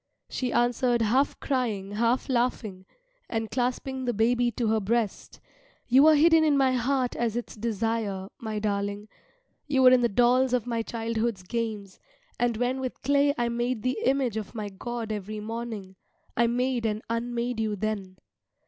She 0.29 0.51
answered 0.51 1.03
half 1.03 1.39
crying, 1.39 1.91
half 1.91 2.27
laughing, 2.27 2.87
and 3.29 3.51
clasping 3.51 4.05
the 4.05 4.15
baby 4.15 4.49
to 4.53 4.65
her 4.69 4.79
breast, 4.79 5.39
"You 5.87 6.01
were 6.01 6.15
hidden 6.15 6.43
in 6.43 6.57
my 6.57 6.71
heart 6.71 7.15
as 7.15 7.35
its 7.35 7.55
desire, 7.55 8.27
my 8.39 8.57
darling. 8.57 9.09
You 9.67 9.83
were 9.83 9.91
in 9.91 10.01
the 10.01 10.09
dolls 10.09 10.53
of 10.53 10.65
my 10.65 10.81
childhood's 10.81 11.43
games; 11.43 11.99
and 12.39 12.57
when 12.57 12.79
with 12.79 13.03
clay 13.03 13.35
I 13.37 13.49
made 13.49 13.83
the 13.83 13.99
image 14.03 14.37
of 14.37 14.55
my 14.55 14.69
god 14.69 15.11
every 15.11 15.39
morning, 15.39 15.95
I 16.35 16.47
made 16.47 16.87
and 16.87 17.03
unmade 17.07 17.59
you 17.59 17.75
then. 17.75 18.17